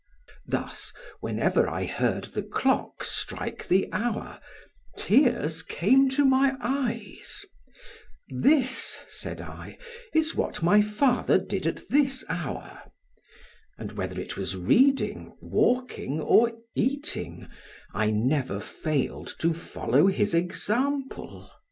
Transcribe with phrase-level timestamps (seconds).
[0.47, 4.39] Thus whenever I heard the clock strike the hour,
[4.97, 7.45] tears came to my eyes:
[8.27, 9.77] "This," said I,
[10.11, 12.79] "is what my father did at this hour,"
[13.77, 17.47] and whether it was reading, walking, or eating,
[17.93, 21.47] I never failed to follow his example.